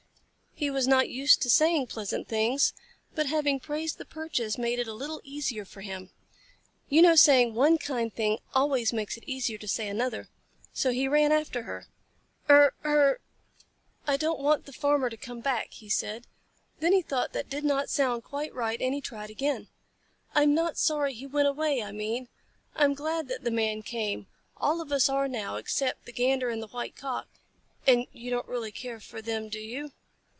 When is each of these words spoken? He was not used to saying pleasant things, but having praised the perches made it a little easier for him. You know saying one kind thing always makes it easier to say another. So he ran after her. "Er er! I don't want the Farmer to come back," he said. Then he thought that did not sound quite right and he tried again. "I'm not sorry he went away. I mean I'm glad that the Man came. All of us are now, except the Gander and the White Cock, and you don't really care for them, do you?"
He 0.53 0.69
was 0.69 0.87
not 0.87 1.09
used 1.09 1.41
to 1.41 1.49
saying 1.49 1.87
pleasant 1.87 2.27
things, 2.27 2.73
but 3.15 3.25
having 3.25 3.59
praised 3.59 3.97
the 3.97 4.05
perches 4.05 4.59
made 4.59 4.77
it 4.77 4.87
a 4.87 4.93
little 4.93 5.19
easier 5.23 5.65
for 5.65 5.81
him. 5.81 6.11
You 6.87 7.01
know 7.01 7.15
saying 7.15 7.55
one 7.55 7.79
kind 7.79 8.13
thing 8.13 8.37
always 8.53 8.93
makes 8.93 9.17
it 9.17 9.23
easier 9.25 9.57
to 9.57 9.67
say 9.67 9.87
another. 9.87 10.27
So 10.71 10.91
he 10.91 11.07
ran 11.07 11.31
after 11.31 11.63
her. 11.63 11.87
"Er 12.47 12.75
er! 12.85 13.21
I 14.05 14.17
don't 14.17 14.39
want 14.39 14.67
the 14.67 14.71
Farmer 14.73 15.09
to 15.09 15.17
come 15.17 15.39
back," 15.41 15.71
he 15.71 15.89
said. 15.89 16.27
Then 16.79 16.93
he 16.93 17.01
thought 17.01 17.33
that 17.33 17.49
did 17.49 17.63
not 17.63 17.89
sound 17.89 18.23
quite 18.23 18.53
right 18.53 18.79
and 18.79 18.93
he 18.93 19.01
tried 19.01 19.31
again. 19.31 19.67
"I'm 20.35 20.53
not 20.53 20.77
sorry 20.77 21.15
he 21.15 21.25
went 21.25 21.47
away. 21.47 21.81
I 21.81 21.91
mean 21.91 22.27
I'm 22.75 22.93
glad 22.93 23.29
that 23.29 23.43
the 23.43 23.49
Man 23.51 23.81
came. 23.81 24.27
All 24.57 24.79
of 24.79 24.91
us 24.91 25.09
are 25.09 25.27
now, 25.27 25.55
except 25.55 26.05
the 26.05 26.13
Gander 26.13 26.49
and 26.51 26.61
the 26.61 26.67
White 26.67 26.95
Cock, 26.95 27.27
and 27.87 28.05
you 28.11 28.29
don't 28.29 28.47
really 28.47 28.71
care 28.71 28.99
for 28.99 29.23
them, 29.23 29.49
do 29.49 29.57
you?" 29.57 29.93